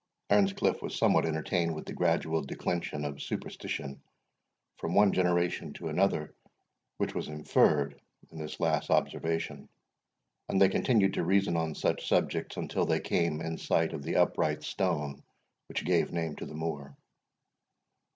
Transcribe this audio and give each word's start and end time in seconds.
Earnscliff 0.31 0.81
was 0.81 0.95
somewhat 0.97 1.27
entertained 1.27 1.75
with 1.75 1.85
the 1.85 1.93
gradual 1.93 2.41
declension 2.41 3.05
of 3.05 3.21
superstition 3.21 4.01
from 4.77 4.95
one 4.95 5.13
generation 5.13 5.73
to 5.73 5.89
another 5.89 6.33
which 6.97 7.13
was 7.13 7.27
inferred 7.27 8.01
In 8.31 8.39
this 8.39 8.59
last 8.59 8.89
observation; 8.89 9.69
and 10.49 10.59
they 10.59 10.69
continued 10.69 11.13
to 11.13 11.23
reason 11.23 11.55
on 11.55 11.75
such 11.75 12.07
subjects, 12.07 12.57
until 12.57 12.87
they 12.87 12.99
came 12.99 13.41
in 13.41 13.59
sight 13.59 13.93
of 13.93 14.01
the 14.01 14.15
upright 14.15 14.63
stone 14.63 15.21
which 15.67 15.85
gave 15.85 16.11
name 16.11 16.35
to 16.37 16.47
the 16.47 16.55
moor. 16.55 16.97